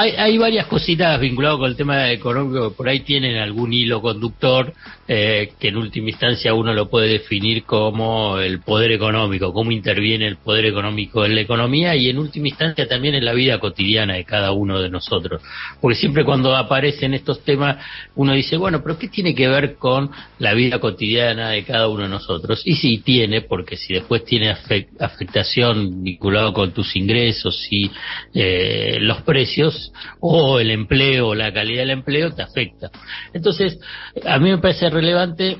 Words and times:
hay, 0.00 0.12
hay 0.16 0.38
varias 0.38 0.66
cositas 0.66 1.20
vinculadas 1.20 1.58
con 1.58 1.70
el 1.70 1.76
tema 1.76 2.10
económico 2.10 2.70
que 2.70 2.76
por 2.76 2.88
ahí 2.88 3.00
tienen 3.00 3.36
algún 3.36 3.72
hilo 3.72 4.00
conductor 4.00 4.72
eh, 5.06 5.52
que 5.58 5.68
en 5.68 5.76
última 5.76 6.08
instancia 6.08 6.54
uno 6.54 6.72
lo 6.72 6.88
puede 6.88 7.08
definir 7.08 7.64
como 7.64 8.38
el 8.38 8.60
poder 8.60 8.92
económico, 8.92 9.52
cómo 9.52 9.72
interviene 9.72 10.26
el 10.26 10.36
poder 10.36 10.66
económico 10.66 11.24
en 11.24 11.34
la 11.34 11.42
economía 11.42 11.96
y 11.96 12.08
en 12.08 12.18
última 12.18 12.48
instancia 12.48 12.88
también 12.88 13.14
en 13.14 13.24
la 13.24 13.34
vida 13.34 13.58
cotidiana 13.58 14.14
de 14.14 14.24
cada 14.24 14.52
uno 14.52 14.80
de 14.80 14.88
nosotros. 14.88 15.42
Porque 15.80 15.98
siempre 15.98 16.24
cuando 16.24 16.56
aparecen 16.56 17.12
estos 17.12 17.44
temas 17.44 17.84
uno 18.14 18.32
dice, 18.32 18.56
bueno, 18.56 18.82
pero 18.82 18.98
¿qué 18.98 19.08
tiene 19.08 19.34
que 19.34 19.48
ver 19.48 19.74
con 19.76 20.10
la 20.38 20.54
vida 20.54 20.78
cotidiana 20.78 21.50
de 21.50 21.64
cada 21.64 21.88
uno 21.88 22.04
de 22.04 22.08
nosotros? 22.08 22.62
Y 22.64 22.76
sí 22.76 22.98
tiene, 23.04 23.42
porque 23.42 23.76
si 23.76 23.92
después 23.92 24.24
tiene 24.24 24.54
afectación 24.98 26.04
vinculado 26.04 26.54
con 26.54 26.72
tus 26.72 26.96
ingresos 26.96 27.66
y 27.70 27.90
eh, 28.32 28.98
los 29.00 29.22
precios 29.22 29.89
o 30.20 30.58
el 30.58 30.70
empleo 30.70 31.34
la 31.34 31.52
calidad 31.52 31.82
del 31.82 31.90
empleo, 31.90 32.32
te 32.32 32.42
afecta. 32.42 32.90
Entonces, 33.32 33.78
a 34.24 34.38
mí 34.38 34.50
me 34.50 34.58
parece 34.58 34.90
relevante 34.90 35.56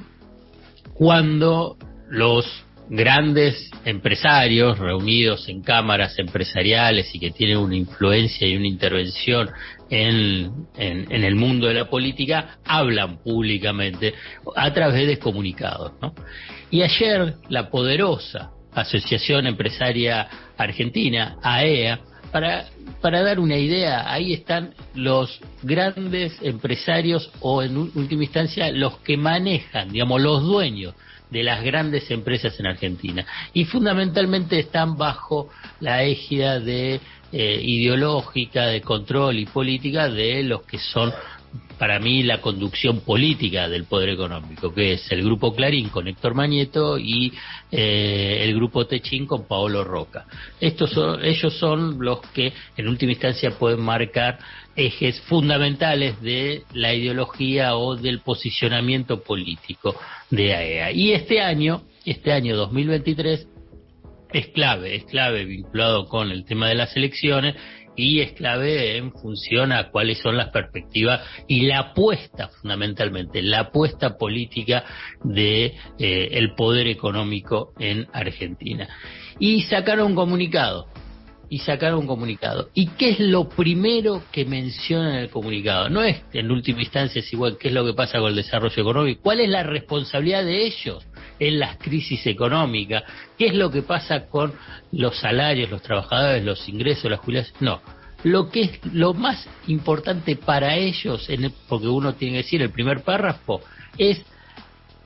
cuando 0.95 1.77
los 2.09 2.47
grandes 2.91 3.71
empresarios 3.85 4.79
reunidos 4.79 5.49
en 5.49 5.63
cámaras 5.63 6.19
empresariales 6.19 7.15
y 7.15 7.21
que 7.21 7.31
tienen 7.31 7.59
una 7.59 7.77
influencia 7.77 8.49
y 8.49 8.57
una 8.57 8.67
intervención 8.67 9.49
en, 9.89 10.67
en, 10.77 11.25
el 11.25 11.37
mundo 11.37 11.69
de 11.69 11.75
la 11.75 11.89
política 11.89 12.59
hablan 12.65 13.23
públicamente 13.23 14.15
a 14.57 14.73
través 14.73 15.07
de 15.07 15.19
comunicados. 15.19 15.93
¿no? 16.03 16.15
Y 16.71 16.83
ayer 16.83 17.35
la 17.49 17.71
poderosa 17.71 18.51
Asociación 18.73 19.47
Empresaria 19.47 20.29
Argentina, 20.57 21.39
AEA, 21.43 21.95
e 21.95 22.10
para, 22.33 22.67
para 23.01 23.23
dar 23.23 23.41
una 23.41 23.57
idea, 23.57 24.13
ahí 24.13 24.33
están 24.33 24.75
los 24.95 25.41
grandes 25.63 26.37
empresarios 26.43 27.31
o 27.41 27.63
en 27.63 27.77
última 27.77 28.25
instancia 28.25 28.71
los 28.73 28.99
que 28.99 29.17
manejan, 29.17 29.91
digamos, 29.91 30.21
los 30.21 30.43
dueños 30.43 30.95
de 31.31 31.45
las 31.45 31.63
grandes 31.63 32.11
empresas 32.11 32.59
en 32.59 32.67
Argentina. 32.67 33.25
Y 33.53 33.65
fundamentalmente 33.65 34.59
están 34.59 34.97
bajo 34.97 35.49
la 35.81 36.03
égida 36.03 36.61
de 36.61 37.01
eh, 37.33 37.61
ideológica, 37.63 38.67
de 38.67 38.81
control 38.81 39.39
y 39.39 39.47
política 39.47 40.09
de 40.09 40.43
los 40.43 40.63
que 40.63 40.79
son 40.79 41.13
para 41.79 41.99
mí 41.99 42.23
la 42.23 42.43
conducción 42.43 43.01
política 43.01 43.67
del 43.69 43.85
poder 43.85 44.11
económico, 44.11 44.75
que 44.75 44.93
es 44.93 45.11
el 45.11 45.23
grupo 45.25 45.55
Clarín 45.55 45.89
con 45.89 46.07
Héctor 46.07 46.35
Mañeto 46.35 46.99
y 46.99 47.33
eh, 47.73 48.41
el 48.43 48.55
grupo 48.55 48.87
Techín 48.87 49.27
con 49.27 49.49
Paolo 49.49 49.83
Roca. 49.83 50.27
Estos 50.61 50.91
son, 50.91 51.25
ellos 51.25 51.55
son 51.55 51.97
los 51.99 52.21
que 52.35 52.53
en 52.77 52.87
última 52.87 53.13
instancia 53.13 53.53
pueden 53.59 53.81
marcar 53.81 54.39
ejes 54.77 55.21
fundamentales 55.23 56.21
de 56.21 56.65
la 56.75 56.93
ideología 56.93 57.77
o 57.77 57.97
del 57.97 58.21
posicionamiento 58.21 59.23
político 59.23 59.97
de 60.29 60.55
AEA. 60.55 60.91
E 60.91 60.95
y 60.95 61.13
este 61.13 61.41
año, 61.41 61.83
este 62.05 62.33
año 62.33 62.57
2023, 62.57 63.49
es 64.33 64.47
clave, 64.49 64.95
es 64.97 65.05
clave 65.05 65.45
vinculado 65.45 66.07
con 66.07 66.31
el 66.31 66.45
tema 66.45 66.69
de 66.69 66.75
las 66.75 66.97
elecciones 66.97 67.57
y 68.01 68.21
es 68.21 68.33
clave 68.33 68.97
en 68.97 69.13
función 69.13 69.73
a 69.73 69.91
cuáles 69.91 70.19
son 70.19 70.37
las 70.37 70.49
perspectivas 70.49 71.21
y 71.47 71.67
la 71.67 71.81
apuesta 71.81 72.49
fundamentalmente, 72.49 73.43
la 73.43 73.61
apuesta 73.61 74.17
política 74.17 74.85
de 75.23 75.75
eh, 75.99 76.29
el 76.33 76.55
poder 76.55 76.87
económico 76.87 77.73
en 77.79 78.07
Argentina. 78.13 78.89
Y 79.39 79.63
sacaron 79.63 80.07
un 80.09 80.15
comunicado 80.15 80.87
y 81.51 81.59
sacaron 81.59 82.01
un 82.01 82.07
comunicado. 82.07 82.71
¿Y 82.75 82.87
qué 82.91 83.11
es 83.11 83.21
lo 83.21 83.49
primero 83.49 84.23
que 84.31 84.45
menciona 84.45 85.11
en 85.11 85.25
el 85.25 85.31
comunicado? 85.31 85.91
No 85.91 86.03
es, 86.03 86.23
en 86.33 86.51
última 86.51 86.81
instancia, 86.81 87.19
es 87.19 87.33
igual 87.33 87.59
qué 87.59 87.69
es 87.69 87.75
lo 87.75 87.85
que 87.85 87.93
pasa 87.93 88.21
con 88.21 88.31
el 88.31 88.37
desarrollo 88.37 88.81
económico, 88.81 89.21
cuál 89.23 89.41
es 89.41 89.49
la 89.49 89.65
responsabilidad 89.65 90.45
de 90.45 90.65
ellos 90.65 91.05
en 91.41 91.59
las 91.59 91.77
crisis 91.79 92.25
económicas, 92.27 93.03
qué 93.37 93.49
es 93.49 93.55
lo 93.55 93.71
que 93.71 93.83
pasa 93.83 94.27
con 94.29 94.55
los 94.93 95.19
salarios, 95.19 95.71
los 95.71 95.83
trabajadores, 95.83 96.45
los 96.45 96.69
ingresos, 96.69 97.11
las 97.11 97.21
jubilaciones. 97.21 97.61
No, 97.61 97.81
lo 98.25 98.51
que 98.51 98.63
es 98.63 98.81
lo 98.93 99.15
más 99.15 99.47
importante 99.67 100.37
para 100.37 100.77
ellos, 100.77 101.29
en 101.31 101.53
porque 101.69 101.89
uno 101.89 102.15
tiene 102.15 102.35
que 102.39 102.43
decir 102.45 102.63
el 102.63 102.71
primer 102.71 103.03
párrafo, 103.03 103.61
es 103.97 104.23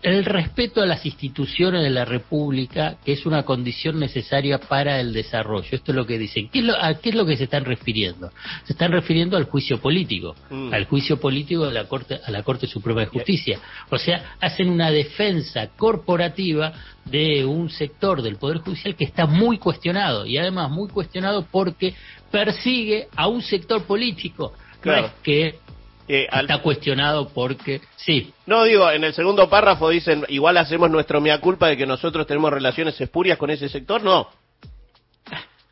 el 0.04 0.26
respeto 0.26 0.82
a 0.82 0.86
las 0.86 1.06
instituciones 1.06 1.82
de 1.82 1.88
la 1.88 2.04
República, 2.04 2.98
que 3.02 3.14
es 3.14 3.24
una 3.24 3.44
condición 3.44 3.98
necesaria 3.98 4.58
para 4.58 5.00
el 5.00 5.14
desarrollo. 5.14 5.66
Esto 5.70 5.92
es 5.92 5.96
lo 5.96 6.06
que 6.06 6.18
dicen. 6.18 6.50
¿Qué 6.50 6.58
es 6.58 6.64
lo, 6.66 6.76
¿A 6.76 6.92
qué 7.00 7.08
es 7.08 7.14
lo 7.14 7.24
que 7.24 7.38
se 7.38 7.44
están 7.44 7.64
refiriendo? 7.64 8.30
Se 8.64 8.74
están 8.74 8.92
refiriendo 8.92 9.38
al 9.38 9.44
juicio 9.44 9.80
político, 9.80 10.36
mm. 10.50 10.74
al 10.74 10.84
juicio 10.84 11.18
político 11.18 11.66
de 11.66 11.72
la 11.72 11.88
Corte, 11.88 12.20
a 12.22 12.30
la 12.30 12.42
Corte 12.42 12.66
Suprema 12.66 13.00
de 13.00 13.06
Justicia. 13.06 13.58
O 13.88 13.96
sea, 13.96 14.36
hacen 14.40 14.68
una 14.68 14.90
defensa 14.90 15.68
corporativa 15.74 16.74
de 17.06 17.46
un 17.46 17.70
sector 17.70 18.20
del 18.20 18.36
Poder 18.36 18.58
Judicial 18.58 18.96
que 18.96 19.04
está 19.04 19.24
muy 19.24 19.56
cuestionado, 19.56 20.26
y 20.26 20.36
además 20.36 20.70
muy 20.70 20.90
cuestionado 20.90 21.46
porque 21.50 21.94
persigue 22.30 23.08
a 23.16 23.26
un 23.28 23.40
sector 23.40 23.84
político. 23.84 24.52
No 24.84 24.94
es 24.96 25.12
que 25.22 25.63
eh, 26.08 26.28
Está 26.32 26.58
cuestionado 26.58 27.28
porque, 27.28 27.80
sí. 27.96 28.32
No, 28.46 28.64
digo, 28.64 28.90
en 28.90 29.04
el 29.04 29.14
segundo 29.14 29.48
párrafo 29.48 29.88
dicen, 29.88 30.24
igual 30.28 30.56
hacemos 30.56 30.90
nuestro 30.90 31.20
mea 31.20 31.40
culpa 31.40 31.68
de 31.68 31.76
que 31.76 31.86
nosotros 31.86 32.26
tenemos 32.26 32.52
relaciones 32.52 33.00
espurias 33.00 33.38
con 33.38 33.50
ese 33.50 33.68
sector, 33.68 34.02
no. 34.02 34.28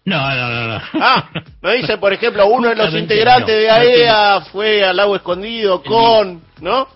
No, 0.04 0.34
no, 0.34 0.48
no, 0.48 0.68
no. 0.68 0.80
Ah, 0.94 1.30
no 1.60 1.70
dice, 1.70 1.96
por 1.98 2.12
ejemplo, 2.12 2.46
uno 2.46 2.70
de 2.70 2.74
los 2.74 2.92
integrantes 2.94 3.54
de 3.54 3.70
AEA 3.70 4.36
e 4.38 4.40
fue 4.50 4.84
al 4.84 4.96
lago 4.96 5.14
escondido 5.14 5.82
con, 5.82 6.42
¿no? 6.60 6.88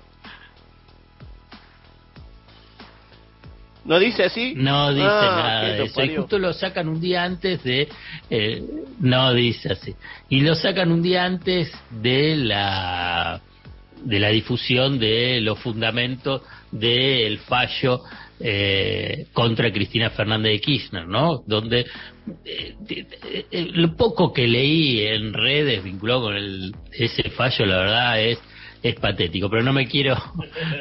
¿No 3.87 3.99
dice 3.99 4.25
así? 4.25 4.55
No 4.57 4.93
dice 4.93 5.07
ah, 5.09 5.43
nada 5.43 5.63
de 5.63 5.85
eso. 5.85 6.03
Y 6.03 6.17
justo 6.17 6.39
lo 6.39 6.53
sacan 6.53 6.89
un 6.89 7.01
día 7.01 7.23
antes 7.25 7.63
de... 7.63 7.89
Eh, 8.29 8.63
no 9.01 9.33
dice 9.33 9.73
así. 9.73 9.95
Y 10.29 10.41
lo 10.41 10.55
sacan 10.55 10.91
un 10.91 11.03
día 11.03 11.25
antes 11.25 11.73
de 11.91 12.37
la 12.37 13.41
de 14.03 14.21
la 14.21 14.29
difusión 14.29 14.99
de 14.99 15.41
los 15.41 15.59
fundamentos 15.59 16.43
del 16.71 17.39
fallo 17.39 18.03
eh, 18.39 19.27
contra 19.33 19.73
Cristina 19.73 20.11
Fernández 20.11 20.53
de 20.53 20.61
Kirchner, 20.61 21.09
¿no? 21.09 21.43
Donde 21.47 21.87
eh, 22.45 23.71
lo 23.73 23.97
poco 23.97 24.33
que 24.33 24.47
leí 24.47 25.01
en 25.01 25.33
redes 25.33 25.83
vinculado 25.83 26.23
con 26.23 26.37
el, 26.37 26.75
ese 26.93 27.31
fallo, 27.31 27.65
la 27.67 27.79
verdad 27.79 28.21
es 28.21 28.39
es 28.89 28.97
patético, 28.97 29.49
pero 29.51 29.63
no 29.63 29.73
me 29.73 29.87
quiero, 29.87 30.17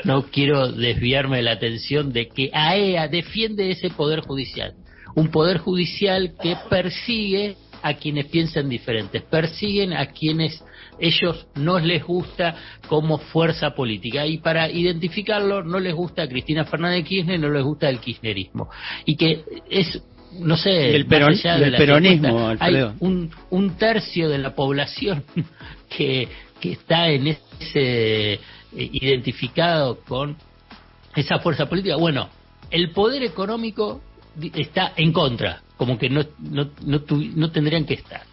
no 0.04 0.24
quiero 0.24 0.72
desviarme 0.72 1.38
de 1.38 1.44
la 1.44 1.52
atención 1.52 2.12
de 2.12 2.28
que 2.28 2.50
AEA 2.54 3.06
e 3.06 3.10
defiende 3.10 3.70
ese 3.72 3.90
poder 3.90 4.22
judicial, 4.22 4.74
un 5.16 5.30
poder 5.30 5.58
judicial 5.58 6.34
que 6.42 6.56
persigue 6.70 7.56
a 7.82 7.94
quienes 7.94 8.26
piensan 8.26 8.68
diferentes, 8.68 9.22
persiguen 9.24 9.94
a 9.94 10.08
quienes 10.08 10.64
ellos 11.00 11.48
no 11.56 11.78
les 11.80 12.04
gusta 12.04 12.56
como 12.88 13.18
fuerza 13.18 13.76
política. 13.76 14.26
Y 14.26 14.40
para 14.40 14.70
identificarlo 14.70 15.64
no 15.64 15.80
les 15.80 15.94
gusta 15.94 16.24
a 16.24 16.28
Cristina 16.28 16.66
Fernández 16.66 17.04
de 17.04 17.10
Kirchner, 17.10 17.40
no 17.40 17.50
les 17.50 17.64
gusta 17.64 17.90
el 17.90 18.00
kirchnerismo. 18.00 18.70
Y 19.06 19.16
que 19.16 19.44
es 19.70 20.02
no 20.40 20.58
sé, 20.58 20.96
el 20.96 21.06
peronismo, 21.06 22.54
hay 22.60 22.76
un, 23.00 23.32
un 23.52 23.78
tercio 23.78 24.28
de 24.28 24.38
la 24.38 24.54
población 24.54 25.24
que 25.96 26.28
que 26.60 26.74
está 26.74 27.10
en 27.10 27.28
ese 27.28 28.34
eh, 28.34 28.40
identificado 28.72 30.00
con 30.02 30.36
esa 31.16 31.40
fuerza 31.40 31.68
política, 31.68 31.96
bueno, 31.96 32.30
el 32.72 32.92
poder 32.92 33.24
económico 33.24 34.02
está 34.54 34.94
en 34.98 35.14
contra, 35.14 35.62
como 35.78 35.98
que 35.98 36.10
no, 36.10 36.24
no, 36.40 36.70
no, 36.86 37.52
tendrían 37.52 37.86
que 37.86 37.96
estar. 37.96 38.24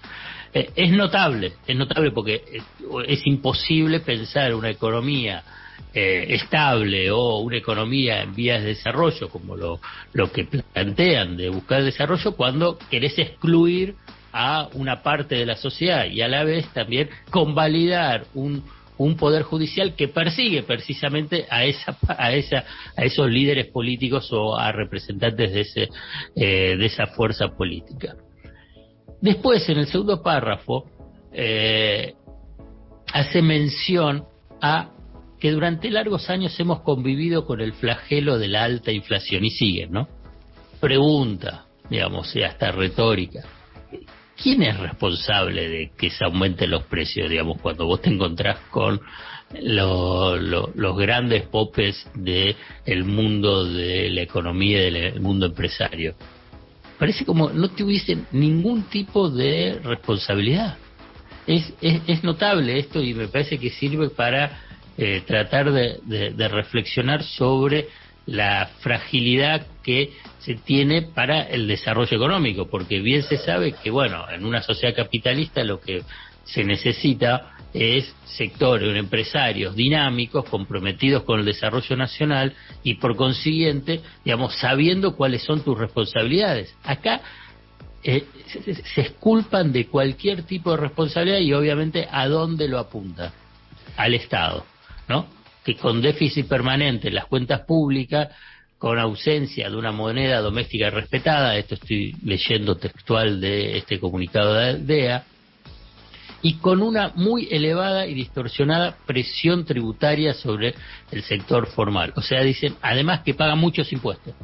Eh, 0.53 0.71
es 0.75 0.91
notable, 0.91 1.55
es 1.66 1.77
notable 1.77 2.10
porque 2.10 2.34
eh, 2.34 2.62
es, 3.06 3.27
imposible 3.27 4.01
pensar 4.01 4.54
una 4.54 4.71
economía 4.71 5.42
estable 5.95 7.10
o 7.10 7.41
una 7.41 7.59
economía 7.59 8.22
en 8.22 8.34
vías 8.34 8.63
de 8.63 8.68
desarrollo, 8.68 9.28
como 9.28 9.57
lo, 9.57 9.78
lo 10.15 10.33
que 10.33 10.45
plantean 10.45 11.36
de 11.36 11.51
buscar 11.51 11.83
desarrollo, 11.83 12.33
cuando 12.33 12.78
querés 12.91 13.18
excluir 13.18 13.95
a 14.32 14.68
una 14.74 15.02
parte 15.02 15.34
de 15.34 15.46
la 15.46 15.56
sociedad 15.56 16.06
y 16.06 16.22
a 16.22 16.28
la 16.28 16.44
vez 16.44 16.66
también 16.72 17.10
convalidar 17.30 18.24
un, 18.34 18.64
un 18.98 19.16
poder 19.16 19.42
judicial 19.42 19.94
que 19.94 20.08
persigue 20.08 20.62
precisamente 20.62 21.46
a 21.50 21.64
esa 21.64 21.96
a 22.08 22.32
esa 22.32 22.64
a 22.96 23.04
esos 23.04 23.30
líderes 23.30 23.66
políticos 23.66 24.28
o 24.32 24.56
a 24.56 24.72
representantes 24.72 25.52
de 25.52 25.60
ese 25.60 25.88
eh, 26.36 26.76
de 26.76 26.86
esa 26.86 27.06
fuerza 27.08 27.48
política. 27.48 28.16
Después 29.20 29.68
en 29.68 29.78
el 29.78 29.86
segundo 29.86 30.22
párrafo 30.22 30.86
eh, 31.32 32.14
hace 33.12 33.42
mención 33.42 34.24
a 34.60 34.90
que 35.38 35.50
durante 35.50 35.90
largos 35.90 36.30
años 36.30 36.58
hemos 36.60 36.82
convivido 36.82 37.44
con 37.44 37.60
el 37.60 37.72
flagelo 37.72 38.38
de 38.38 38.48
la 38.48 38.62
alta 38.62 38.92
inflación. 38.92 39.44
Y 39.44 39.50
sigue 39.50 39.86
no 39.88 40.08
pregunta 40.80 41.66
digamos 41.90 42.34
hasta 42.36 42.72
retórica 42.72 43.42
¿quién 44.42 44.62
es 44.62 44.78
responsable 44.78 45.68
de 45.68 45.92
que 45.97 46.10
se 46.10 46.24
aumenten 46.24 46.71
los 46.71 46.84
precios, 46.84 47.30
digamos, 47.30 47.60
cuando 47.60 47.86
vos 47.86 48.03
te 48.03 48.10
encontrás 48.10 48.59
con 48.71 49.00
los 49.60 50.97
grandes 50.97 51.42
popes 51.44 52.06
del 52.15 52.56
el 52.84 53.04
mundo 53.04 53.65
de 53.65 54.10
la 54.10 54.22
economía 54.22 54.89
y 54.89 54.92
del 54.92 55.21
mundo 55.21 55.47
empresario? 55.47 56.15
Parece 56.98 57.24
como 57.24 57.50
no 57.50 57.68
tuviesen 57.71 58.27
ningún 58.33 58.84
tipo 58.84 59.30
de 59.30 59.80
responsabilidad. 59.83 60.77
Es, 61.47 61.72
es, 61.80 62.22
notable 62.22 62.78
esto 62.78 63.03
y 63.03 63.15
me 63.15 63.27
parece 63.27 63.59
que 63.59 63.71
sirve 63.71 64.10
para 64.10 64.60
eh, 64.97 65.22
tratar 65.27 65.72
de 65.72 66.48
reflexionar 66.48 67.24
sobre 67.24 67.89
la 68.27 68.71
fragilidad 68.80 69.66
que 69.83 70.13
se 70.39 70.54
tiene 70.54 71.03
para 71.03 71.42
el 71.42 71.66
desarrollo 71.66 72.16
económico, 72.16 72.69
porque 72.69 73.01
bien 73.01 73.22
se 73.22 73.36
sabe 73.39 73.72
que, 73.72 73.91
bueno, 73.91 74.24
en 74.30 74.45
una 74.45 74.63
sociedad 74.63 74.95
capitalista 74.95 75.65
lo 75.65 75.80
que 75.80 76.03
se 76.45 76.65
necesita 76.65 77.53
es 77.72 78.15
sectores, 78.27 78.95
empresarios 78.97 79.74
dinámicos, 79.74 80.45
comprometidos 80.45 81.22
con 81.22 81.41
el 81.41 81.47
desarrollo 81.47 81.97
nacional 81.97 82.54
y 82.83 82.95
por 82.95 83.16
consiguiente, 83.16 84.01
digamos, 84.25 84.54
sabiendo 84.57 85.16
cuáles 85.16 85.42
son 85.42 85.63
tus 85.63 85.78
responsabilidades. 85.78 86.75
Acá 86.84 87.22
eh, 88.03 88.27
se, 88.47 88.75
se, 88.75 89.01
esculpan 89.01 89.72
de 89.72 89.86
cualquier 89.86 90.42
tipo 90.42 90.72
de 90.72 90.78
responsabilidad 90.78 91.39
y 91.39 91.53
obviamente 91.53 92.09
a 92.10 92.27
dónde 92.28 92.68
lo 92.68 92.78
apunta, 92.78 93.33
al 93.97 94.15
Estado, 94.15 94.66
¿no? 95.09 95.41
Que 95.64 95.76
con 95.76 96.00
déficit 96.00 96.47
permanente 96.47 97.09
en 97.09 97.14
las 97.14 97.26
cuentas 97.26 97.60
públicas, 97.60 98.28
con 98.78 98.98
ausencia 98.98 99.70
de 99.70 99.76
una 99.76 99.92
moneda 99.92 100.41
doméstica 100.41 100.91
respetada, 100.91 101.56
esto 101.56 101.76
estoy 101.76 102.16
leyendo 102.24 102.76
textual 102.76 103.41
de 103.41 103.78
este 103.78 104.00
comunicado 104.00 104.54
de 104.54 104.78
DEA, 104.78 105.24
y 106.42 106.54
con 106.54 106.82
una 106.82 107.12
muy 107.14 107.47
elevada 107.53 108.09
y 108.09 108.14
distorsionada 108.14 108.97
presión 109.06 109.64
tributaria 109.64 110.34
sobre 110.34 110.74
el 111.12 111.22
sector 111.22 111.68
formal. 111.68 112.12
O 112.16 112.22
sea, 112.22 112.42
dicen, 112.42 112.74
además 112.82 113.20
que 113.20 113.34
paga 113.34 113.54
muchos 113.54 113.92
impuestos. 113.92 114.34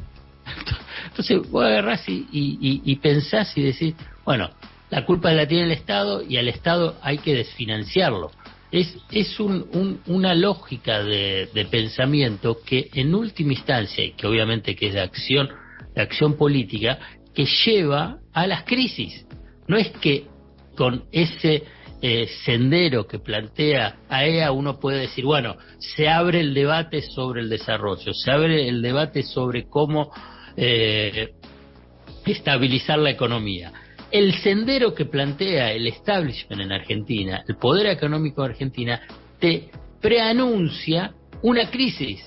Entonces 1.09 1.41
vos 1.51 1.65
agarrás 1.65 2.07
y, 2.07 2.25
y, 2.31 2.81
y, 2.85 2.95
pensás 2.95 3.55
y 3.57 3.63
decís, 3.63 3.95
bueno, 4.23 4.49
la 4.89 5.05
culpa 5.05 5.33
la 5.33 5.45
tiene 5.45 5.65
el 5.65 5.71
Estado 5.73 6.23
y 6.23 6.37
al 6.37 6.47
Estado 6.47 6.95
hay 7.01 7.17
que 7.17 7.35
desfinanciarlo 7.35 8.31
es, 8.71 8.95
es 9.11 9.39
un, 9.39 10.01
una 10.07 10.35
lógica 10.35 11.03
de, 11.03 11.67
pensamiento 11.71 12.59
que 12.63 12.89
en 12.93 13.15
última 13.15 13.53
instancia, 13.53 14.03
y 14.03 14.11
que 14.11 14.27
obviamente 14.27 14.75
que 14.75 14.87
es 14.87 14.93
de 14.93 15.01
acción, 15.01 15.49
de 15.95 16.01
acción 16.01 16.35
política, 16.35 16.99
que 17.33 17.45
lleva 17.65 18.17
a 18.33 18.47
las 18.47 18.63
crisis. 18.63 19.25
No 19.67 19.77
es 19.77 19.89
que 19.99 20.25
con 20.75 21.05
ese 21.11 21.63
eh, 22.01 22.27
sendero 22.45 23.07
que 23.07 23.19
plantea 23.19 23.97
AEA 24.07 24.51
uno 24.51 24.79
puede 24.79 25.01
decir, 25.01 25.25
bueno, 25.25 25.57
se 25.79 26.07
abre 26.07 26.39
el 26.39 26.53
debate 26.53 27.01
sobre 27.01 27.41
el 27.41 27.49
desarrollo, 27.49 28.13
se 28.13 28.31
abre 28.31 28.67
el 28.67 28.81
debate 28.81 29.23
sobre 29.23 29.67
cómo 29.67 30.11
eh, 30.55 31.33
estabilizar 32.25 32.99
la 32.99 33.09
economía 33.09 33.73
el 34.11 34.33
sendero 34.35 34.93
que 34.93 35.05
plantea 35.05 35.71
el 35.71 35.87
establishment 35.87 36.61
en 36.61 36.71
Argentina, 36.71 37.43
el 37.47 37.55
poder 37.57 37.87
económico 37.87 38.41
de 38.41 38.49
Argentina, 38.49 39.01
te 39.39 39.69
preanuncia 40.01 41.13
una 41.41 41.69
crisis. 41.69 42.25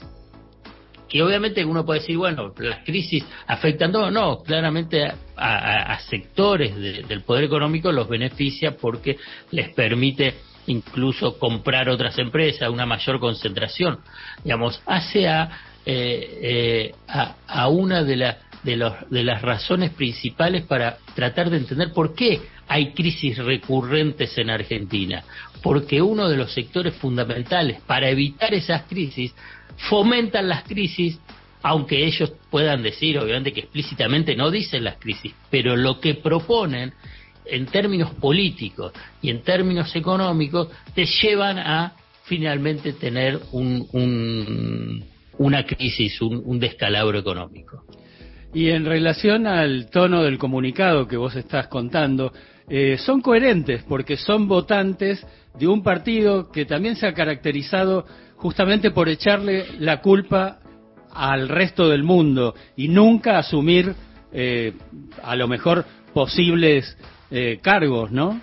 Que 1.09 1.23
obviamente 1.23 1.63
uno 1.65 1.85
puede 1.85 2.01
decir, 2.01 2.17
bueno, 2.17 2.55
las 2.57 2.85
crisis 2.85 3.23
afectan 3.47 3.93
todo. 3.93 4.11
No, 4.11 4.43
claramente 4.43 5.13
a, 5.37 5.99
sectores 6.09 6.75
del 6.77 7.23
poder 7.23 7.45
económico 7.45 7.93
los 7.93 8.09
beneficia 8.09 8.77
porque 8.77 9.19
les 9.51 9.75
permite 9.75 10.35
incluso 10.69 11.39
comprar 11.39 11.91
otras 11.91 12.19
empresas, 12.19 12.71
una 12.71 12.87
mayor 12.87 13.21
concentración. 13.21 13.99
Digamos, 14.43 14.81
hace 14.87 15.29
a, 15.29 15.51
eh, 15.85 16.39
eh, 16.43 16.95
a, 17.09 17.35
a 17.47 17.69
una 17.69 18.05
de 18.05 18.17
las 18.17 18.37
de, 18.63 18.77
los, 18.77 18.95
de 19.11 19.25
las 19.25 19.43
razones 19.43 19.91
principales 19.91 20.65
para 20.65 20.99
tratar 21.15 21.51
de 21.51 21.59
entender 21.59 21.93
por 21.93 22.15
qué 22.15 22.41
hay 22.69 22.93
crisis 22.93 23.39
recurrentes 23.39 24.37
en 24.39 24.51
Argentina. 24.51 25.25
Porque 25.63 26.01
uno 26.03 26.29
de 26.29 26.37
los 26.37 26.53
sectores 26.53 26.95
fundamentales 26.95 27.81
para 27.83 28.09
evitar 28.09 28.55
esas 28.55 28.83
crisis 28.83 29.35
fomentan 29.89 30.49
las 30.49 30.65
crisis, 30.65 31.19
aunque 31.63 32.05
ellos 32.05 32.33
puedan 32.51 32.83
decir, 32.83 33.19
obviamente, 33.19 33.53
que 33.53 33.61
explícitamente 33.61 34.37
no 34.37 34.51
dicen 34.51 34.85
las 34.85 34.97
crisis, 34.97 35.33
pero 35.51 35.77
lo 35.77 36.01
que 36.01 36.15
proponen 36.15 36.93
en 37.45 37.67
términos 37.67 38.15
políticos 38.15 38.93
y 39.21 39.31
en 39.31 39.43
términos 39.43 39.95
económicos 39.97 40.69
te 40.95 41.05
llevan 41.05 41.59
a 41.59 41.95
finalmente 42.25 42.93
tener 42.93 43.41
un, 43.51 43.89
un, 43.93 45.05
una 45.39 45.67
crisis, 45.67 46.21
un, 46.23 46.41
un 46.45 46.59
descalabro 46.61 47.19
económico. 47.19 47.85
Y 48.55 48.71
en 48.71 48.85
relación 48.85 49.47
al 49.47 49.89
tono 49.91 50.23
del 50.23 50.39
comunicado 50.39 51.09
que 51.09 51.17
vos 51.17 51.35
estás 51.37 51.69
contando, 51.69 52.33
eh, 52.69 52.97
son 52.99 53.21
coherentes 53.21 53.83
porque 53.89 54.17
son 54.17 54.47
votantes 54.47 55.27
de 55.59 55.67
un 55.67 55.83
partido 55.83 56.51
que 56.51 56.65
también 56.65 56.97
se 56.97 57.07
ha 57.07 57.15
caracterizado 57.15 58.05
justamente 58.37 58.91
por 58.91 59.09
echarle 59.09 59.67
la 59.79 60.01
culpa 60.01 60.59
al 61.15 61.49
resto 61.49 61.89
del 61.89 62.03
mundo 62.03 62.55
y 62.77 62.89
nunca 62.89 63.39
asumir 63.39 63.95
eh, 64.33 64.73
a 65.23 65.37
lo 65.37 65.49
mejor 65.49 65.85
posibles 66.13 66.97
eh, 67.31 67.59
cargos, 67.63 68.11
¿no? 68.11 68.41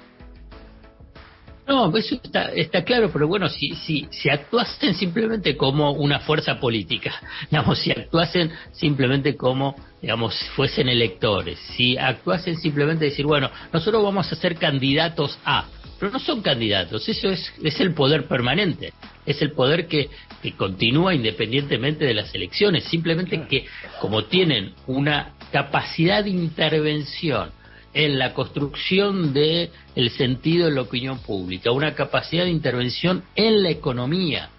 No, 1.70 1.96
eso 1.96 2.16
está, 2.16 2.46
está 2.46 2.84
claro, 2.84 3.12
pero 3.14 3.28
bueno, 3.28 3.48
si, 3.48 3.76
si, 3.76 4.08
si 4.10 4.28
actuasen 4.28 4.96
simplemente 4.96 5.56
como 5.56 5.92
una 5.92 6.20
fuerza 6.20 6.60
política, 6.60 7.14
digamos, 7.52 7.78
si 7.78 7.92
actuasen 7.92 8.52
simplemente 8.72 9.38
como, 9.38 9.76
digamos, 10.02 10.34
fuesen 10.56 10.90
electores, 10.90 11.60
si 11.78 11.96
actuasen 11.96 12.58
simplemente 12.58 13.06
decir, 13.06 13.28
bueno, 13.28 13.52
nosotros 13.72 14.04
vamos 14.04 14.32
a 14.32 14.36
ser 14.36 14.56
candidatos 14.56 15.38
a, 15.46 15.68
pero 16.00 16.12
no 16.12 16.18
son 16.18 16.42
candidatos, 16.42 17.08
eso 17.08 17.30
es, 17.30 17.54
es 17.64 17.80
el 17.80 17.94
poder 17.94 18.28
permanente, 18.28 18.92
es 19.28 19.40
el 19.44 19.52
poder 19.52 19.88
que, 19.88 20.10
que 20.42 20.54
continúa 20.54 21.14
independientemente 21.14 22.04
de 22.04 22.16
las 22.16 22.34
elecciones, 22.34 22.86
simplemente 22.86 23.46
que 23.48 23.68
como 24.02 24.24
tienen 24.24 24.74
una 24.88 25.34
capacidad 25.52 26.24
de 26.24 26.32
intervención 26.32 27.52
en 27.94 28.20
la 28.20 28.34
construcción 28.34 29.34
del 29.34 29.72
el 29.96 30.10
sentido 30.12 30.66
de 30.68 30.76
la 30.76 30.82
opinión 30.82 31.20
pública, 31.20 31.72
una 31.72 31.96
capacidad 31.96 32.44
de 32.44 32.52
intervención 32.52 33.24
en 33.36 33.64
la 33.64 33.70
economía 33.70 34.50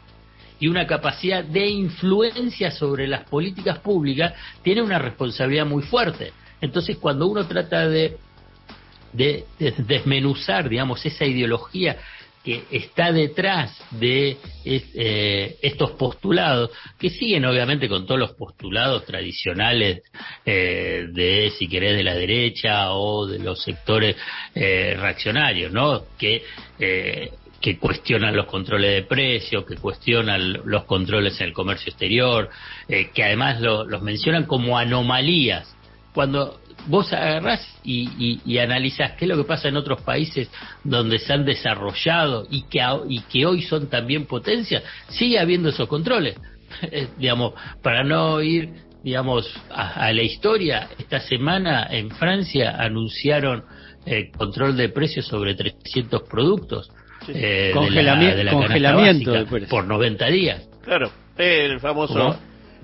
y 0.58 0.68
una 0.68 0.86
capacidad 0.86 1.42
de 1.42 1.68
influencia 1.68 2.70
sobre 2.70 3.06
las 3.06 3.24
políticas 3.28 3.78
públicas, 3.78 4.34
tiene 4.62 4.82
una 4.82 4.98
responsabilidad 4.98 5.64
muy 5.64 5.82
fuerte. 5.82 6.32
Entonces, 6.60 6.98
cuando 6.98 7.26
uno 7.26 7.46
trata 7.46 7.88
de, 7.88 8.18
de 9.12 9.46
desmenuzar, 9.78 10.68
digamos, 10.68 11.04
esa 11.06 11.24
ideología 11.24 11.96
que 12.44 12.64
está 12.70 13.12
detrás 13.12 13.76
de 13.90 14.38
eh, 14.64 15.56
estos 15.60 15.90
postulados, 15.92 16.70
que 16.98 17.10
siguen 17.10 17.44
obviamente 17.44 17.88
con 17.88 18.06
todos 18.06 18.18
los 18.18 18.32
postulados 18.32 19.04
tradicionales 19.04 20.02
eh, 20.46 21.06
de, 21.12 21.52
si 21.58 21.68
querés, 21.68 21.96
de 21.96 22.04
la 22.04 22.14
derecha 22.14 22.92
o 22.92 23.26
de 23.26 23.40
los 23.40 23.62
sectores 23.62 24.16
eh, 24.54 24.96
reaccionarios, 24.98 25.72
¿no? 25.72 26.02
Que 26.18 26.42
que 27.60 27.78
cuestionan 27.78 28.34
los 28.34 28.46
controles 28.46 28.94
de 28.94 29.02
precios, 29.02 29.66
que 29.66 29.76
cuestionan 29.76 30.62
los 30.64 30.84
controles 30.84 31.38
en 31.42 31.48
el 31.48 31.52
comercio 31.52 31.90
exterior, 31.90 32.48
que 32.88 33.22
además 33.22 33.60
los 33.60 34.00
mencionan 34.00 34.46
como 34.46 34.78
anomalías, 34.78 35.68
cuando 36.14 36.58
vos 36.86 37.12
agarrás 37.12 37.66
y, 37.84 38.40
y, 38.44 38.58
analizás 38.58 39.12
qué 39.12 39.24
es 39.24 39.28
lo 39.28 39.36
que 39.36 39.44
pasa 39.44 39.68
en 39.68 39.76
otros 39.76 40.02
países 40.02 40.50
donde 40.84 41.18
se 41.18 41.32
han 41.32 41.44
desarrollado 41.44 42.46
y 42.50 42.62
que, 42.62 42.80
y 43.08 43.20
que 43.20 43.46
hoy 43.46 43.62
son 43.62 43.88
también 43.88 44.26
potencias, 44.26 44.82
sigue 45.08 45.38
habiendo 45.38 45.70
esos 45.70 45.88
controles. 45.88 46.36
Eh, 46.82 47.08
digamos, 47.18 47.54
para 47.82 48.04
no 48.04 48.40
ir 48.40 48.70
digamos 49.02 49.52
a, 49.70 50.12
la 50.12 50.22
historia, 50.22 50.88
esta 50.98 51.18
semana 51.18 51.88
en 51.90 52.10
Francia 52.10 52.76
anunciaron 52.78 53.64
eh, 54.06 54.30
control 54.30 54.76
de 54.76 54.88
precios 54.88 55.26
sobre 55.26 55.54
300 55.54 56.22
productos. 56.28 56.90
Eh, 57.28 57.72
congelamiento 57.74 59.32
por 59.68 59.84
90 59.84 60.26
días. 60.26 60.68
Claro, 60.84 61.10
el 61.36 61.80
famoso 61.80 62.38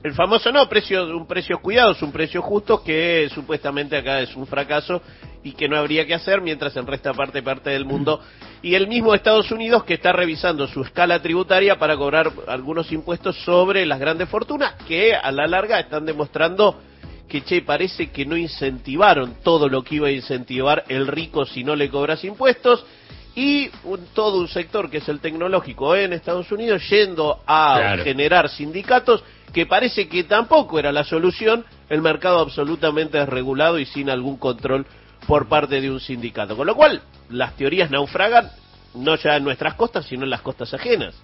el 0.07 0.15
famoso 0.15 0.53
no, 0.53 0.69
precio, 0.69 1.05
un 1.17 1.27
precio 1.27 1.59
cuidado, 1.59 1.91
es 1.91 2.01
un 2.01 2.13
precio 2.13 2.41
justo 2.41 2.81
que 2.85 3.29
supuestamente 3.35 3.97
acá 3.97 4.21
es 4.21 4.37
un 4.37 4.47
fracaso 4.47 5.03
y 5.43 5.51
que 5.53 5.69
no 5.69 5.77
habría 5.77 6.07
que 6.07 6.15
hacer 6.15 6.41
mientras 6.41 6.77
en 6.77 6.87
resta 6.87 7.13
parte 7.13 7.43
parte 7.43 7.71
del 7.71 7.85
mundo. 7.85 8.21
Y 8.63 8.77
el 8.77 8.87
mismo 8.87 9.15
Estados 9.15 9.51
Unidos 9.51 9.83
que 9.83 9.95
está 9.95 10.13
revisando 10.13 10.69
su 10.69 10.83
escala 10.83 11.21
tributaria 11.21 11.77
para 11.77 11.97
cobrar 11.97 12.31
algunos 12.47 12.93
impuestos 12.93 13.37
sobre 13.45 13.85
las 13.85 13.99
grandes 13.99 14.29
fortunas 14.29 14.75
que 14.87 15.13
a 15.13 15.33
la 15.33 15.49
larga 15.49 15.81
están 15.81 16.07
demostrando 16.07 16.81
que, 17.29 17.43
che, 17.43 17.63
parece 17.63 18.11
que 18.13 18.25
no 18.25 18.37
incentivaron 18.37 19.39
todo 19.43 19.69
lo 19.69 19.83
que 19.83 19.97
iba 19.97 20.07
a 20.07 20.13
incentivar 20.13 20.85
el 20.87 21.09
rico 21.09 21.45
si 21.45 21.65
no 21.65 21.75
le 21.75 21.91
cobras 21.91 22.23
impuestos, 22.23 22.87
y 23.35 23.69
todo 24.15 24.39
un 24.39 24.49
sector 24.49 24.89
que 24.89 24.99
es 24.99 25.09
el 25.09 25.21
tecnológico 25.21 25.95
en 25.97 26.13
Estados 26.13 26.51
Unidos 26.53 26.89
yendo 26.89 27.41
a 27.47 27.97
generar 28.03 28.49
sindicatos 28.49 29.23
que 29.53 29.67
parece 29.67 30.09
que 30.09 30.25
tampoco 30.25 30.79
era 30.79 30.93
la 30.93 31.05
solución, 31.05 31.65
el 31.89 32.03
mercado 32.03 32.41
absolutamente 32.41 33.19
desregulado 33.19 33.79
y 33.79 33.87
sin 33.87 34.11
algún 34.11 34.37
control 34.37 34.87
por 35.27 35.49
parte 35.49 35.81
de 35.81 35.91
un 35.91 36.01
sindicato. 36.01 36.57
Con 36.57 36.67
lo 36.67 36.75
cual, 36.75 37.03
las 37.31 37.57
teorías 37.57 37.91
naufragan 37.91 38.51
no 38.95 39.17
ya 39.17 39.37
en 39.37 39.45
nuestras 39.45 39.75
costas, 39.75 40.07
sino 40.07 40.25
en 40.25 40.31
las 40.31 40.41
costas 40.41 40.73
ajenas. 40.75 41.15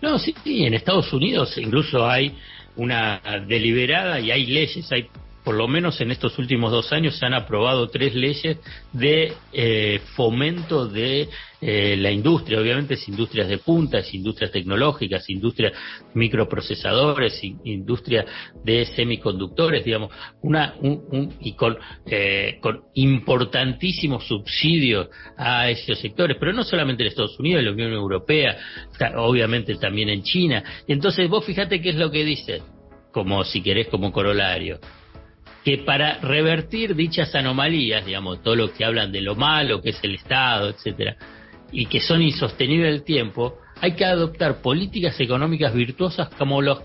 No, 0.00 0.18
sí, 0.18 0.34
en 0.44 0.74
Estados 0.74 1.12
Unidos 1.12 1.56
incluso 1.56 2.06
hay 2.06 2.36
una 2.76 3.20
deliberada 3.46 4.20
y 4.20 4.30
hay 4.30 4.46
leyes, 4.46 4.90
hay 4.92 5.08
por 5.44 5.54
lo 5.54 5.68
menos 5.68 6.00
en 6.00 6.10
estos 6.10 6.38
últimos 6.38 6.72
dos 6.72 6.90
años 6.92 7.18
se 7.18 7.26
han 7.26 7.34
aprobado 7.34 7.88
tres 7.88 8.14
leyes 8.14 8.58
de 8.92 9.34
eh, 9.52 10.00
fomento 10.16 10.88
de 10.88 11.28
eh, 11.60 11.96
la 11.98 12.10
industria, 12.10 12.60
obviamente 12.60 12.94
es 12.94 13.08
industrias 13.08 13.48
de 13.48 13.58
punta, 13.58 13.98
es 13.98 14.12
industrias 14.14 14.50
tecnológicas, 14.50 15.28
industrias 15.28 15.72
microprocesadores, 16.14 17.42
industria 17.64 18.24
de 18.64 18.86
semiconductores, 18.86 19.84
digamos, 19.84 20.10
una 20.42 20.74
un, 20.80 21.34
y 21.40 21.52
con, 21.52 21.76
eh, 22.06 22.58
con 22.60 22.84
importantísimos 22.94 24.26
subsidios 24.26 25.08
a 25.36 25.68
esos 25.70 25.98
sectores, 25.98 26.38
pero 26.40 26.52
no 26.52 26.64
solamente 26.64 27.02
en 27.02 27.08
Estados 27.10 27.38
Unidos, 27.38 27.60
en 27.60 27.66
la 27.66 27.72
Unión 27.72 27.92
Europea, 27.92 28.56
obviamente 29.16 29.74
también 29.76 30.08
en 30.08 30.22
China. 30.22 30.64
Entonces 30.88 31.28
vos 31.28 31.44
fíjate 31.44 31.80
qué 31.82 31.90
es 31.90 31.96
lo 31.96 32.10
que 32.10 32.24
dice, 32.24 32.62
como 33.12 33.44
si 33.44 33.62
querés 33.62 33.88
como 33.88 34.10
corolario 34.10 34.80
que 35.64 35.78
para 35.78 36.18
revertir 36.18 36.94
dichas 36.94 37.34
anomalías, 37.34 38.04
digamos, 38.04 38.42
todo 38.42 38.54
lo 38.54 38.72
que 38.72 38.84
hablan 38.84 39.10
de 39.10 39.22
lo 39.22 39.34
malo 39.34 39.80
que 39.80 39.90
es 39.90 39.98
el 40.02 40.14
Estado, 40.16 40.68
etcétera, 40.68 41.16
y 41.72 41.86
que 41.86 42.00
son 42.00 42.22
insostenibles 42.22 42.94
el 42.94 43.02
tiempo, 43.02 43.58
hay 43.80 43.92
que 43.92 44.04
adoptar 44.04 44.60
políticas 44.60 45.18
económicas 45.20 45.74
virtuosas 45.74 46.28
como 46.38 46.60
los 46.60 46.80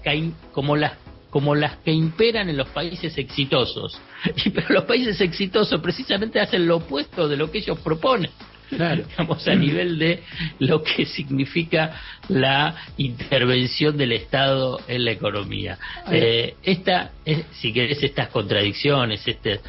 como 0.51 0.75
las 0.77 0.93
como 1.29 1.53
las 1.53 1.77
que 1.77 1.91
imperan 1.91 2.49
en 2.49 2.57
los 2.57 2.69
países 2.69 3.17
exitosos. 3.17 3.99
Y, 4.45 4.49
pero 4.49 4.67
los 4.69 4.83
países 4.85 5.21
exitosos 5.21 5.79
precisamente 5.79 6.39
hacen 6.39 6.67
lo 6.67 6.77
opuesto 6.77 7.27
de 7.27 7.37
lo 7.37 7.51
que 7.51 7.59
ellos 7.59 7.79
proponen. 7.79 8.31
Claro. 8.69 9.03
digamos, 9.09 9.47
a 9.47 9.55
nivel 9.55 9.97
de 9.99 10.23
lo 10.59 10.83
que 10.83 11.05
significa 11.05 11.99
la 12.27 12.75
intervención 12.97 13.97
del 13.97 14.13
Estado 14.13 14.79
en 14.87 15.05
la 15.05 15.11
economía. 15.11 15.77
Eh, 16.11 16.55
esta, 16.63 17.11
si 17.53 17.73
querés, 17.73 18.01
estas 18.03 18.29
contradicciones, 18.29 19.27
este, 19.27 19.59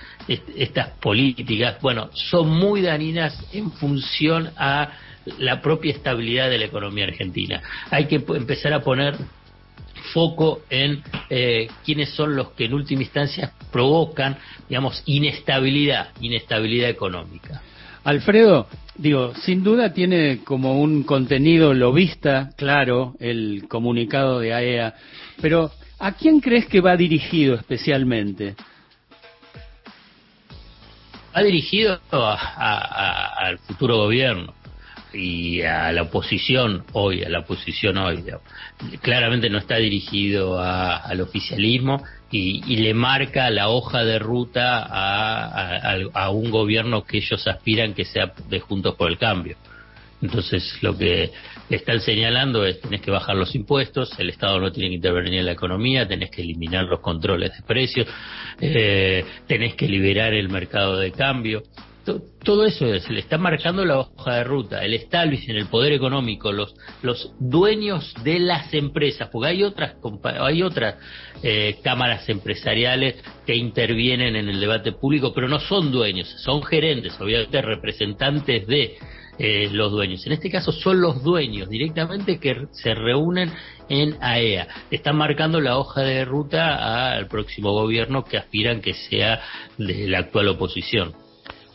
estas 0.57 0.90
políticas, 1.00 1.80
bueno, 1.80 2.11
son 2.12 2.50
muy 2.50 2.83
dañinas 2.83 3.38
en 3.52 3.73
función 3.73 4.50
a 4.57 4.92
la 5.38 5.61
propia 5.61 5.92
estabilidad 5.92 6.49
de 6.50 6.59
la 6.59 6.64
economía 6.66 7.04
argentina. 7.04 7.62
Hay 7.90 8.07
que 8.07 8.16
empezar 8.16 8.73
a 8.73 8.80
poner 8.80 9.16
foco 10.12 10.62
en 10.71 11.02
eh, 11.28 11.69
quiénes 11.85 12.11
son 12.11 12.35
los 12.35 12.50
que 12.52 12.64
en 12.64 12.75
última 12.75 13.02
instancia 13.02 13.52
provocan, 13.71 14.37
digamos, 14.69 15.02
inestabilidad, 15.07 16.09
inestabilidad 16.21 16.88
económica. 16.88 17.62
Alfredo, 18.02 18.66
digo, 19.00 19.35
sin 19.35 19.64
duda 19.64 19.92
tiene 19.95 20.40
como 20.45 20.80
un 20.80 21.04
contenido 21.04 21.73
lobista, 21.73 22.50
claro, 22.57 23.14
el 23.19 23.64
comunicado 23.66 24.40
de 24.40 24.52
AEA, 24.52 24.88
e 24.88 24.92
pero 25.40 25.71
¿a 25.99 26.12
quién 26.12 26.40
crees 26.40 26.66
que 26.66 26.83
va 26.83 26.97
dirigido 26.97 27.54
especialmente? 27.54 28.54
Va 31.35 31.42
dirigido 31.42 31.99
al 32.11 33.59
futuro 33.59 33.97
gobierno 33.97 34.59
y 35.12 35.62
a 35.62 35.92
la 35.92 36.02
oposición 36.02 36.84
hoy, 36.92 37.22
a 37.22 37.28
la 37.28 37.40
oposición 37.40 37.98
hoy. 37.98 38.24
Claramente 39.00 39.50
no 39.50 39.58
está 39.58 39.76
dirigido 39.76 40.60
al 40.60 41.20
oficialismo 41.20 42.02
y, 42.30 42.76
le 42.76 42.94
marca 42.94 43.50
la 43.50 43.68
hoja 43.68 44.04
de 44.04 44.18
ruta 44.18 44.86
a, 44.88 45.96
a, 46.14 46.30
un 46.30 46.50
gobierno 46.50 47.04
que 47.04 47.18
ellos 47.18 47.46
aspiran 47.46 47.94
que 47.94 48.04
sea 48.04 48.32
de 48.48 48.60
Juntos 48.60 48.94
por 48.94 49.10
el 49.10 49.18
Cambio. 49.18 49.56
Entonces, 50.22 50.76
lo 50.82 50.96
que 50.96 51.30
están 51.70 52.00
señalando 52.00 52.64
es 52.66 52.80
tenés 52.80 53.00
que 53.00 53.10
bajar 53.10 53.36
los 53.36 53.54
impuestos, 53.54 54.18
el 54.18 54.28
Estado 54.28 54.60
no 54.60 54.70
tiene 54.70 54.90
que 54.90 54.96
intervenir 54.96 55.40
en 55.40 55.46
la 55.46 55.52
economía, 55.52 56.06
tenés 56.06 56.30
que 56.30 56.42
eliminar 56.42 56.84
los 56.84 57.00
controles 57.00 57.56
de 57.56 57.62
precios, 57.62 58.06
eh, 58.60 59.24
tenés 59.46 59.74
que 59.74 59.88
liberar 59.88 60.34
el 60.34 60.50
mercado 60.50 60.98
de 60.98 61.10
cambio 61.12 61.62
todo 62.04 62.64
eso 62.64 62.99
se 62.99 63.12
le 63.12 63.21
está 63.21 63.38
marcando 63.38 63.85
la 63.85 63.99
hoja 63.99 64.37
de 64.37 64.45
ruta, 64.45 64.85
el 64.85 64.95
establishment, 64.95 65.59
el 65.59 65.66
poder 65.66 65.92
económico, 65.92 66.52
los, 66.52 66.75
los 67.02 67.33
dueños 67.38 68.14
de 68.25 68.38
las 68.38 68.73
empresas, 68.73 69.28
porque 69.30 69.49
hay 69.49 69.62
otras, 69.62 69.97
hay 70.40 70.62
otras 70.62 70.97
eh, 71.42 71.78
cámaras 71.83 72.28
empresariales 72.28 73.16
que 73.47 73.54
intervienen 73.54 74.37
en 74.37 74.49
el 74.49 74.61
debate 74.61 74.92
público, 74.92 75.33
pero 75.35 75.49
no 75.49 75.61
son 75.61 75.92
dueños, 75.92 76.28
son 76.42 76.62
gerentes, 76.62 77.21
obviamente 77.21 77.61
representantes 77.61 78.66
de 78.66 78.97
eh, 79.38 79.71
los 79.73 79.90
dueños. 79.90 80.26
En 80.26 80.33
este 80.33 80.50
caso 80.50 80.71
son 80.71 81.00
los 81.00 81.23
dueños 81.23 81.69
directamente 81.69 82.38
que 82.38 82.66
se 82.73 82.95
reúnen 82.95 83.50
en 83.88 84.16
AEA. 84.21 84.69
Están 84.90 85.16
marcando 85.16 85.61
la 85.61 85.78
hoja 85.78 86.02
de 86.02 86.25
ruta 86.25 87.14
al 87.14 87.26
próximo 87.26 87.73
gobierno 87.73 88.25
que 88.25 88.37
aspiran 88.37 88.83
que 88.83 88.92
sea 88.92 89.40
de 89.78 90.09
la 90.09 90.19
actual 90.19 90.49
oposición. 90.49 91.14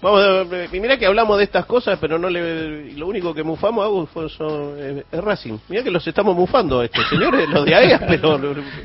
Vamos, 0.06 0.48
mira 0.72 0.98
que 1.00 1.08
hablamos 1.08 1.36
de 1.40 1.46
estas 1.46 1.66
cosas, 1.66 1.98
pero 2.00 2.20
no 2.20 2.30
le, 2.30 2.94
lo 2.94 3.08
único 3.08 3.34
que 3.34 3.42
mufamos 3.42 4.08
es, 4.16 5.24
Racing. 5.24 5.58
Mira 5.68 5.82
que 5.82 5.90
los 5.90 6.06
estamos 6.06 6.36
mufando 6.36 6.84
estos 6.84 7.10
señores, 7.10 7.50
los 7.50 7.66
de 7.66 7.74
AEA, 7.74 8.02
pero... 8.08 8.38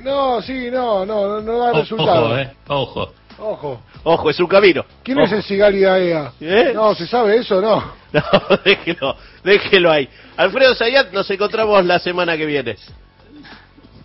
No, 0.03 0.41
sí, 0.41 0.71
no, 0.71 1.05
no, 1.05 1.43
no 1.43 1.59
da 1.59 1.75
resultado. 1.75 2.25
Ojo, 2.25 2.39
eh, 2.39 2.50
ojo. 2.69 3.12
Ojo. 3.39 3.83
Ojo, 4.05 4.31
es 4.31 4.41
un 4.41 4.47
camino. 4.47 4.83
¿Quién 5.03 5.21
es 5.21 5.31
el 5.33 5.43
Sigali 5.43 5.81
de 5.81 5.91
AEA? 5.91 6.33
¿Eh? 6.41 6.73
No, 6.75 6.95
¿se 6.95 7.07
sabe 7.07 7.37
eso 7.37 7.61
no? 7.61 8.00
No, 8.15 8.23
déjelo, 8.65 9.17
déjelo 9.45 9.91
ahí. 9.91 10.09
Alfredo 10.39 10.75
Sayat, 10.75 11.12
nos 11.12 11.31
encontramos 11.31 11.85
la 11.85 11.99
semana 11.99 12.35
que 12.39 12.47
viene. 12.47 12.77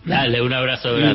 Dale, 0.04 0.42
un 0.42 0.52
abrazo 0.52 0.90
grande. 0.90 1.02